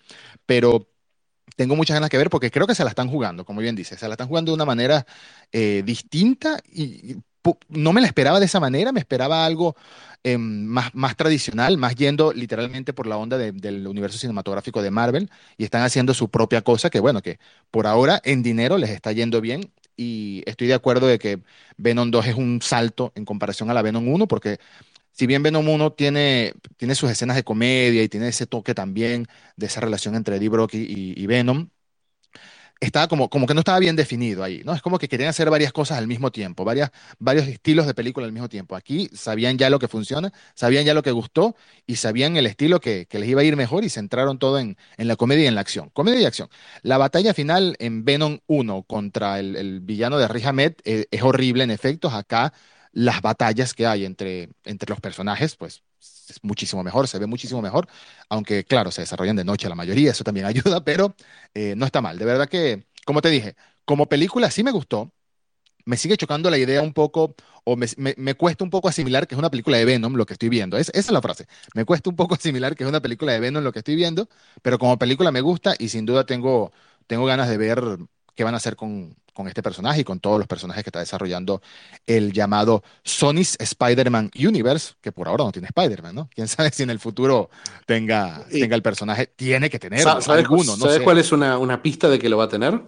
[0.47, 0.89] Pero
[1.55, 3.97] tengo muchas ganas que ver porque creo que se la están jugando, como bien dice,
[3.97, 5.07] se la están jugando de una manera
[5.53, 7.17] eh, distinta y,
[7.69, 9.77] no me la esperaba de esa manera, me esperaba algo
[10.25, 14.91] eh, más, más tradicional, más yendo literalmente por la onda de- del universo cinematográfico de
[14.91, 17.39] Marvel y están haciendo su propia cosa que bueno, que
[17.71, 21.41] por ahora en dinero les está yendo bien y estoy de acuerdo de que
[21.77, 24.59] Venom 2 es un salto en comparación a la Venom 1 porque
[25.17, 29.27] si bien Venom 1 tiene, tiene sus escenas de comedia y tiene ese toque también
[29.57, 31.71] de esa relación entre Eddie Brock y, Venom,
[32.81, 34.75] estaba como, como que no estaba bien definido ahí, ¿no?
[34.75, 38.27] Es como que querían hacer varias cosas al mismo tiempo, varias, varios estilos de película
[38.27, 38.77] al mismo tiempo.
[38.77, 42.79] Aquí sabían ya lo que funciona, sabían ya lo que gustó y sabían el estilo
[42.79, 45.47] que, que les iba a ir mejor y centraron todo en, en la comedia y
[45.47, 45.89] en la acción.
[45.95, 46.51] Comedia y acción.
[46.83, 51.23] La batalla final en Venom 1 contra el, el villano de Riz Ahmed eh, es
[51.23, 52.13] horrible en efectos.
[52.13, 52.53] Acá
[52.97, 55.83] las batallas que hay entre, entre los personajes, pues
[56.29, 57.89] es muchísimo mejor, se ve muchísimo mejor,
[58.31, 61.15] aunque claro, se desarrollan de noche la mayoría, eso también ayuda, pero
[61.55, 62.19] eh, no está mal.
[62.19, 65.13] De verdad que, como te dije, como película sí me gustó.
[65.85, 69.35] Me sigue chocando la idea un poco, o me, me- cuesta un poco asimilar que
[69.37, 70.77] es una película de Venom lo que estoy viendo.
[70.79, 71.47] Es, esa es la frase.
[71.75, 74.29] Me cuesta un poco asimilar que es una película de Venom lo que estoy viendo,
[74.63, 76.73] pero como película me gusta y sin duda tengo,
[77.07, 77.83] tengo ganas de ver
[78.35, 81.01] qué van a hacer con, con este personaje y con todos los personajes que está
[81.01, 81.61] desarrollando
[82.07, 86.31] el llamado Sony's Spider-Man Universe, que por ahora no tiene Spider-Man, ¿no?
[86.35, 87.51] Quién sabe si en el futuro
[87.85, 89.27] tenga, Y- tenga el personaje.
[89.37, 92.29] Tiene que tenerlo, ¿Sabes, alguno, no sabes sé cuál es una, una pista de que
[92.31, 92.81] lo va a tener?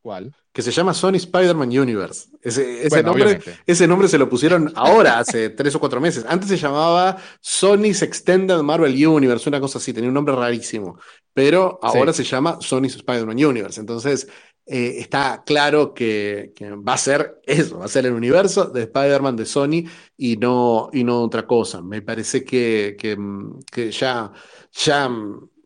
[0.00, 0.34] cuál.
[0.52, 2.28] Que se llama Sony Spider-Man Universe.
[2.42, 6.24] Ese, ese Bueno, nombre, ese nombre se lo pusieron ahora, hace tres o cuatro meses.
[6.28, 10.98] Antes se llamaba Sony's Extended Marvel Universe, una cosa así, tenía un nombre rarísimo.
[11.32, 12.24] Pero ahora Sí.
[12.24, 13.80] se llama Sony's Spider-Man Universe.
[13.80, 14.28] Entonces,
[14.66, 16.52] eh, está claro que,
[16.86, 19.84] va a ser eso, va a ser el universo de Spider-Man de Sony
[20.16, 21.82] y no, y no otra cosa.
[21.82, 24.32] Me parece que, mm, ya,
[24.72, 25.10] ya,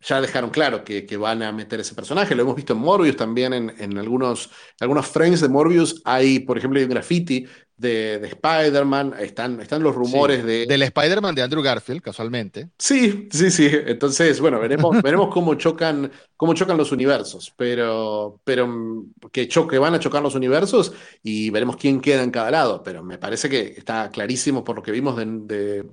[0.01, 2.35] ya dejaron claro que, que van a meter ese personaje.
[2.35, 6.01] Lo hemos visto en Morbius también, en, en algunos, algunos frames de Morbius.
[6.05, 9.15] Hay, por ejemplo, hay un graffiti de, de Spider-Man.
[9.19, 12.71] Están, están los Sí, rumores de, del Spider-Man de Andrew Garfield, casualmente.
[12.79, 13.69] Sí, sí, sí.
[13.73, 19.95] Entonces, bueno, veremos, veremos cómo chocan, cómo chocan los universos, pero, pero que choque, van
[19.95, 22.83] a chocar los universos y veremos quién queda en cada lado.
[22.83, 25.91] Pero me parece que está clarísimo por lo que vimos de, de-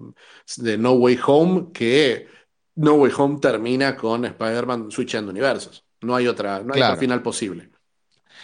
[0.57, 2.27] de No Way Home que
[2.75, 5.85] No Way Home termina con Spider-Man switchando universos.
[6.01, 6.97] No hay otra, no hay Claro.
[6.97, 7.71] final posible.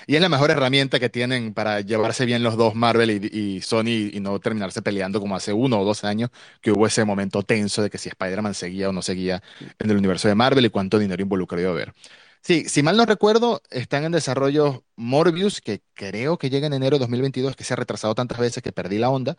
[0.10, 3.62] Y es la mejor herramienta que tienen para llevarse bien los dos, Marvel y, y
[3.62, 7.43] Sony, y no terminarse peleando como hace uno o dos años, que hubo ese momento
[7.43, 9.43] tenso de que si Spider-Man seguía o no seguía
[9.78, 11.93] en el universo de Marvel y cuánto dinero involucró iba a haber.
[12.41, 16.95] Sí, si mal no recuerdo, están en desarrollo Morbius, que creo que llega en enero
[16.95, 19.38] de 2022, que se ha retrasado tantas veces que perdí la onda.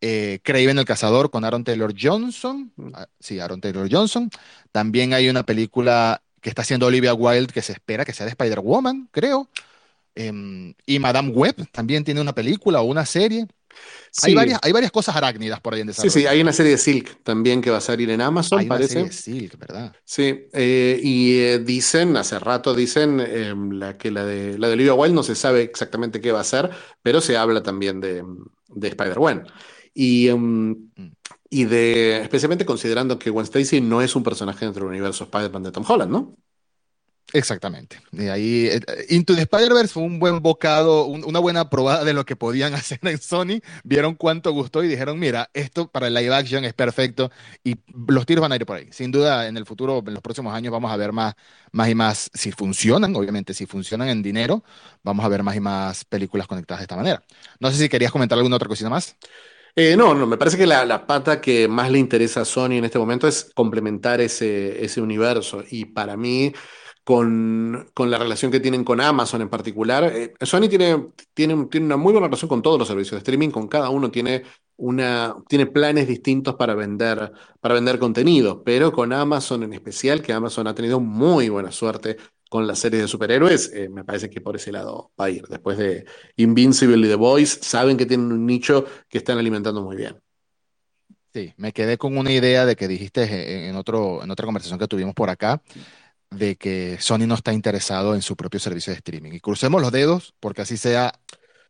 [0.00, 2.72] Eh, Kraven el Cazador con Aaron Taylor Johnson.
[2.94, 4.30] Ah, sí, Aaron Taylor Johnson.
[4.72, 8.30] También hay una película que está haciendo Olivia Wilde que se espera que sea de
[8.30, 9.50] Spider-Woman, creo.
[10.16, 13.46] Em, y Madame Web también tiene una película o una serie.
[14.22, 16.10] Hay Sí, varias, hay varias cosas arácnidas por ahí en sí, desarrollo.
[16.10, 16.26] sí.
[16.26, 19.04] Hay una serie de Silk también que va a salir en Amazon, Hay una serie
[19.04, 19.94] de Silk, ¿verdad?
[20.04, 24.74] Sí, eh, y eh, dicen, hace rato dicen eh, la, que la de, la de
[24.74, 26.70] Olivia Wilde no se sabe exactamente qué va a ser,
[27.02, 28.22] pero se habla también de,
[28.68, 29.44] de Spider-Gwen.
[29.94, 31.12] Y, em, Mm.
[31.50, 35.62] y de, especialmente considerando que Gwen Stacy no es un personaje dentro del universo Spider-Man
[35.64, 36.36] de Tom Holland, ¿no?
[37.36, 37.98] Exactamente.
[38.12, 42.14] Y ahí, eh, Into the Spider-Verse fue un buen bocado, un- una buena probada de
[42.14, 43.60] lo que podían hacer en Sony.
[43.84, 47.30] Vieron cuánto gustó y dijeron, mira, esto para el live action es perfecto
[47.62, 47.76] y
[48.08, 48.88] los tiros van a ir por ahí.
[48.90, 51.34] Sin duda, en el futuro, en los próximos años, vamos a ver más,
[51.72, 54.64] más y más, si funcionan, obviamente, si funcionan en dinero,
[55.02, 57.22] vamos a ver más y más películas conectadas de esta manera.
[57.60, 59.14] No sé si querías comentar alguna otra cosita más.
[59.74, 62.72] Eh, no, no, me parece que la, la pata que más le interesa a Sony
[62.78, 65.62] en este momento es complementar ese, ese universo.
[65.70, 66.52] Y para mí,
[67.06, 71.86] con, con la relación que tienen con Amazon en particular, eh, Sony tiene, tiene, tiene
[71.86, 74.42] una muy buena relación con todos los servicios de streaming, con cada uno tiene,
[74.76, 80.32] una, tiene planes distintos para vender, para vender contenido, pero con Amazon en especial, que
[80.32, 82.16] Amazon ha tenido muy buena suerte
[82.50, 85.46] con las series de superhéroes, eh, me parece que por ese lado va a ir.
[85.46, 89.94] Después de Invincible y The Boys, saben que tienen un nicho que están alimentando muy
[89.94, 90.20] bien.
[91.32, 94.88] Sí, me quedé con una idea de que dijiste en otro, en otra conversación que
[94.88, 95.62] tuvimos por acá,
[96.30, 99.32] de que Sony no está interesado en su propio servicio de streaming.
[99.32, 101.12] Y crucemos los dedos porque así sea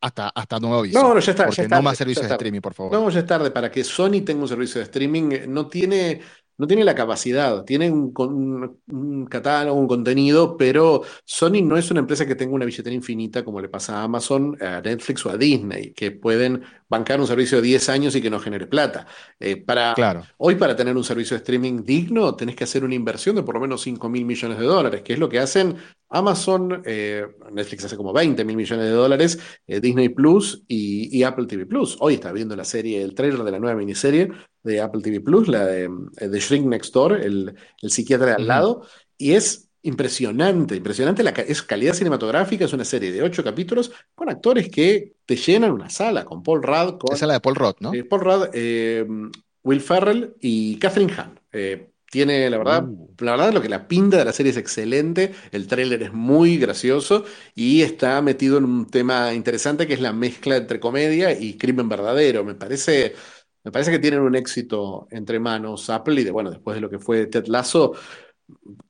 [0.01, 1.03] hasta, hasta nuevo aviso.
[1.03, 2.93] No, no, ya está, ya Porque es no más ya servicios de streaming, por favor.
[2.93, 3.51] No, ya es tarde.
[3.51, 6.21] Para que Sony tenga un servicio de streaming, eh, no tiene,
[6.59, 11.77] no tiene la capacidad, tiene un, con- un- un catálogo, un contenido, pero Sony no
[11.77, 15.25] es una empresa que tenga una billetera infinita como le pasa a Amazon, a Netflix
[15.27, 18.67] o a Disney, que pueden bancar un servicio de 10 años y que no genere
[18.67, 19.07] plata.
[19.41, 20.23] Eh, para, Claro.
[20.39, 23.55] Hoy para tener un servicio de streaming digno tenés que hacer una inversión de por
[23.55, 25.77] lo menos 5 mil millones de dólares, que es lo que hacen
[26.09, 31.23] Amazon, eh, Netflix hace como 20 mil millones de dólares, eh, Disney Plus y, y
[31.25, 31.97] Apple TV Plus.
[32.01, 34.31] Hoy está viendo la serie, el trailer de la nueva miniserie
[34.63, 38.33] de Apple TV Plus, la de, eh, de Shrink Next Door, el, el psiquiatra de
[38.35, 38.87] al lado,
[39.19, 44.29] y es impresionante, impresionante, la, es calidad cinematográfica, es una serie de 8 capítulos con
[44.29, 47.55] actores que te llenan una sala, con Paul Rudd, con Esa es la de Paul
[47.55, 47.95] Roth, ¿no?
[47.95, 49.31] eh, Paul Rudd,
[49.63, 51.41] Will Ferrell y Catherine Hahn.
[52.11, 53.09] Tiene, la verdad, Uh.
[53.19, 55.33] la verdad, lo que la pinta de la serie es excelente.
[55.53, 60.13] El tráiler es muy gracioso y está metido en un tema interesante que es la
[60.13, 62.45] mezcla entre comedia y crimen verdadero.
[62.45, 63.15] Me parece,
[63.65, 66.89] me parece que tienen un éxito entre manos Apple y de, bueno, después de lo
[66.91, 67.93] que fue Ted Lasso,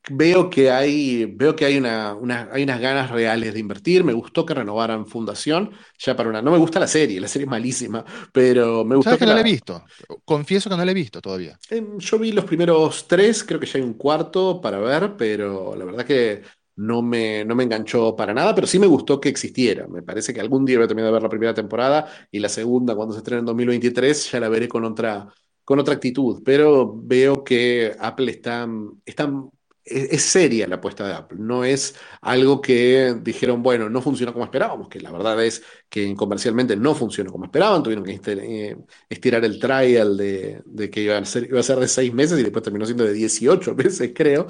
[0.09, 4.05] Veo que hay, veo que hay, una, una- hay unas ganas reales de invertir.
[4.05, 6.41] Me gustó que renovaran Fundación ya para una.
[6.43, 9.27] No me gusta la serie, la serie es malísima, pero me gustó ¿Sabes que que
[9.27, 9.85] no la he visto?
[10.25, 11.59] Confieso que no la he visto todavía.
[11.71, 15.75] Eh, Yo vi los primeros tres, creo que ya hay un cuarto para ver, pero
[15.77, 16.43] la verdad que
[16.77, 19.87] no me, no me enganchó para nada, pero sí me gustó que existiera.
[19.89, 22.49] Me parece que algún día voy a terminar de ver la primera temporada y la
[22.49, 25.29] segunda, cuando se estrene en 2023, ya la veré con otra,
[25.67, 26.43] con otra actitud.
[26.45, 28.67] Pero veo que Apple está,
[29.05, 29.31] está
[29.87, 34.33] es, es seria la apuesta de Apple, no es algo que dijeron, bueno, no funcionó
[34.33, 38.71] como esperábamos, que la verdad es que comercialmente no funcionó como esperaban, tuvieron que este-
[38.71, 38.77] eh,
[39.09, 41.49] estirar el trial de, que iba a ser,
[41.81, 44.47] de seis meses y después terminó siendo de 18 meses, creo,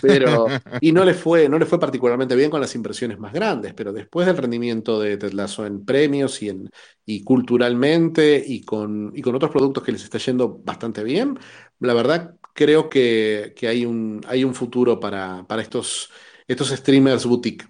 [0.00, 3.92] pero, y no le fue, no fue particularmente bien con las impresiones más grandes, pero
[3.92, 5.32] después del rendimiento de Ted
[5.66, 6.70] en premios y, en,
[7.04, 11.38] y culturalmente y con, y con otros productos que les está yendo bastante bien,
[11.80, 16.10] la verdad creo que, que hay un, hay un futuro para, para estos,
[16.48, 17.66] estos streamers boutique.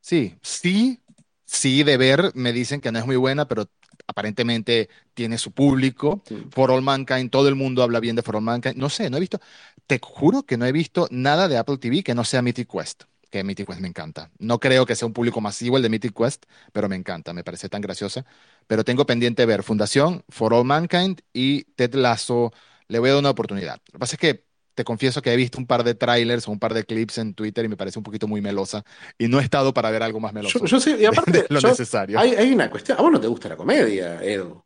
[0.00, 1.02] Sí, sí,
[1.44, 3.70] sí, de ver, me dicen que no es muy buena, pero
[4.06, 6.22] aparentemente tiene su público.
[6.50, 8.76] For All Mankind, todo el mundo habla bien de For All Mankind.
[8.76, 9.40] No sé, no he visto,
[9.86, 13.04] te juro que no he visto nada de Apple TV que no sea Mythic Quest,
[13.30, 14.30] que Mythic Quest me encanta.
[14.38, 17.44] No creo que sea un público masivo el de Mythic Quest, pero me encanta, me
[17.44, 18.24] parece tan graciosa.
[18.66, 22.52] Pero tengo pendiente ver Fundación, For All Mankind y Ted Lasso.
[22.88, 23.76] Le voy a dar una oportunidad.
[23.86, 26.52] Lo que pasa es que te confieso que he visto un par de trailers o
[26.52, 28.84] un par de clips en Twitter y me parece un poquito muy melosa
[29.18, 31.46] y no he estado para ver algo más meloso Yo, yo sé, y aparte, de
[31.50, 32.18] lo yo- necesario.
[32.18, 34.62] hay, hay una cuestión, a vos no te gusta la comedia, Edu.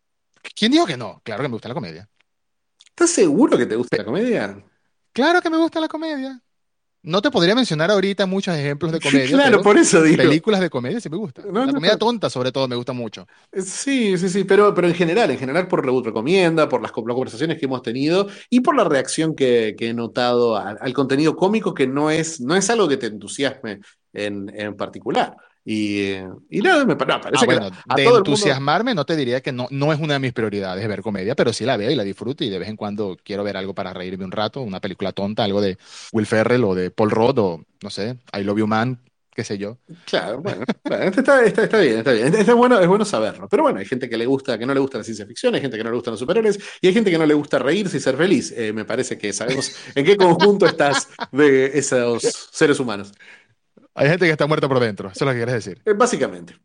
[0.55, 1.21] ¿Quién dijo que no?
[1.25, 2.09] Claro que me gusta la comedia.
[2.89, 4.63] ¿Estás seguro que te gusta la comedia?
[5.13, 6.43] Claro que me gusta la comedia.
[7.03, 10.33] No te podría mencionar ahorita muchos ejemplos de comedia, Claro, pero por eso digo.
[10.37, 11.47] películas de comedia sí me gustan.
[11.51, 13.29] No, La no, comedia tonta, sobre todo, me gusta mucho.
[13.53, 17.07] Sí, sí, sí, pero, pero en general, en general por Reboot Recomienda, por las, co-
[17.07, 20.93] las conversaciones que hemos tenido y por la reacción que, que he notado al, al
[20.95, 23.81] contenido cómico que no es, no es algo que te entusiasme
[24.15, 25.37] en, en particular.
[25.65, 26.15] Y,
[26.51, 29.05] y nada, me no, parece Ah, que bueno, a de todo el mundo- entusiasmarme no
[29.05, 31.77] te diría que no, no es una de mis prioridades ver comedia, pero sí la
[31.77, 34.33] veo y la disfruto y de vez en cuando quiero ver algo para reírme un
[34.33, 35.79] rato, una película tonta, algo de
[36.13, 39.01] Will Ferrell o de Paul Rudd o no sé, I Love You Man,
[39.35, 39.79] qué sé yo.
[40.05, 42.27] Claro, bueno, bueno, este está, está- está bien, está bien.
[42.29, 43.49] Este es bueno, es bueno saberlo.
[43.49, 45.61] Pero bueno, hay gente que le gusta, que no le gusta la ciencia ficción, hay
[45.61, 47.97] gente que no le gustan los superhéroes y hay gente que no le gusta reírse
[47.97, 48.53] y ser feliz.
[48.57, 53.13] Eh, me parece que sabemos en qué conjunto estás de esos seres humanos.
[53.95, 56.57] Hay gente que está muerta por dentro, eso es lo que quieres decir, Eh, básicamente.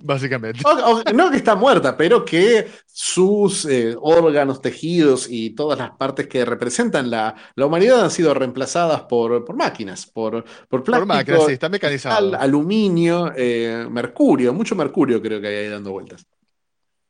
[0.00, 0.60] básicamente.
[0.64, 5.90] O- o- no que está muerta, pero que sus eh, órganos, tejidos y todas las
[5.92, 11.06] partes que representan la, la humanidad han sido reemplazadas por, por máquinas, por, por Por
[11.06, 12.36] máquinas, sí, está al- mecanizado.
[12.38, 16.24] aluminio, eh, mercurio, mucho mercurio creo que hay ahí dando vueltas.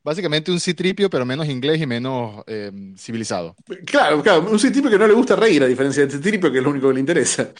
[0.02, 3.54] Básicamente un citripio, pero menos inglés y menos eh, civilizado.
[3.84, 6.64] Claro, claro, un citripio que no le gusta reír, a diferencia del citripio que es
[6.64, 7.50] lo único que le interesa.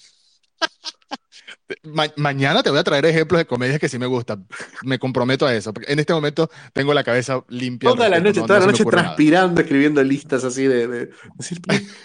[1.82, 4.46] Ma- mañana te voy a traer ejemplos de comedias que sí me gustan.
[4.84, 7.90] Me comprometo a eso, porque en este momento tengo la cabeza limpia.
[7.90, 9.08] Toda la noche, no- toda no la noche ocurre nada.
[9.08, 11.60] transpirando, escribiendo listas así de, de- decir,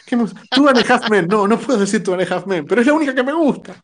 [0.05, 0.33] "¿Qué más?
[0.51, 1.27] Two and a Half Men.
[1.27, 3.33] No, no puedo decir Two and a Half Men, pero es la única que me
[3.33, 3.81] gusta.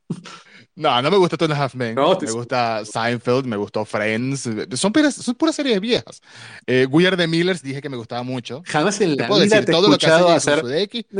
[0.79, 1.93] No, no me gusta Two and a Half Men.
[1.93, 4.49] No, te- Me gusta Seinfeld, me gustó Friends.
[4.75, 6.21] Son puras, son puras series viejas.
[6.65, 8.63] Eh, We Are the Millers dije que me gustaba mucho.
[8.65, 10.63] Jamás en la vida te he escuchado hacer.
[10.63, 10.69] No,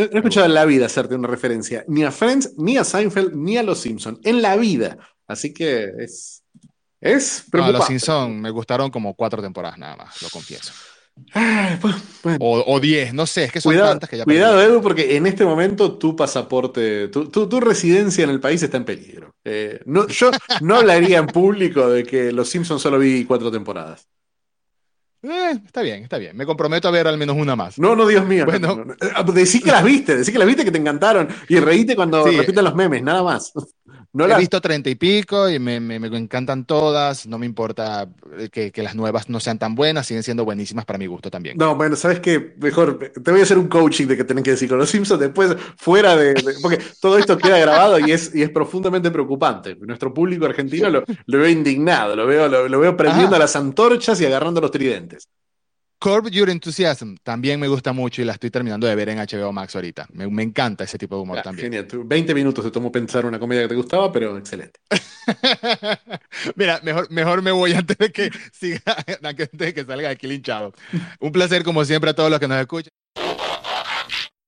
[0.05, 3.33] no he escuchado en la vida hacerte una referencia ni a Friends, ni a Seinfeld,
[3.35, 4.17] ni a Los Simpson.
[4.23, 4.97] En la vida.
[5.27, 6.41] Así que es.
[7.01, 7.85] Es No, Los preocupante.
[7.87, 10.71] Simpson me gustaron como cuatro temporadas nada más, lo confieso.
[11.33, 12.37] Ay, pues, bueno.
[12.41, 14.71] O, o diez, no sé, es que son Cuidado, tantas que ya cuidado, perdí.
[14.71, 18.77] Edu, porque en este momento tu pasaporte, tu, tu- tu residencia en el país está
[18.77, 19.35] en peligro.
[19.45, 24.07] Eh, no, yo no hablaría en público de que Los Simpsons solo vi cuatro temporadas.
[25.21, 26.35] Eh, está bien, está bien.
[26.37, 27.77] Me comprometo a ver al menos una más.
[27.77, 28.45] No, no, Dios mío.
[28.45, 28.75] no, Bueno.
[28.85, 28.95] no,
[29.25, 29.33] no.
[29.33, 32.37] Decí que las viste, decí que las viste que te encantaron y reíte cuando Sí.
[32.37, 33.51] repiten los memes, nada más.
[34.27, 37.25] No He visto treinta y pico y me, me- me encantan todas.
[37.27, 38.07] No me importa
[38.37, 41.29] eh, que, que las nuevas no sean tan buenas, siguen siendo buenísimas para mi gusto
[41.31, 41.57] también.
[41.57, 42.53] No, bueno, ¿sabes qué?
[42.59, 45.19] Mejor te voy a hacer un coaching de que tenés que decir con los Simpsons
[45.19, 49.75] después, fuera de, de- Porque todo esto queda grabado y es, y es profundamente preocupante.
[49.75, 54.21] Nuestro público argentino lo, lo veo indignado, lo veo, lo, lo veo prendiendo las antorchas
[54.21, 55.27] y agarrando los tridentes.
[55.99, 59.51] Curb Your Enthusiasm también me gusta mucho y la estoy terminando de ver en HBO
[59.51, 60.07] Max ahorita.
[60.13, 61.65] Me, me encanta ese tipo de humor Ah, también.
[61.65, 61.87] genial.
[61.87, 64.79] Tú- 20 minutos te tomó pensar una comedia que te gustaba, pero excelente.
[66.55, 68.81] Mira, mejor, mejor me voy antes de que siga,
[69.23, 70.73] antes de que salga aquí linchado.
[71.19, 72.93] Un placer como siempre a todos los que nos escuchan.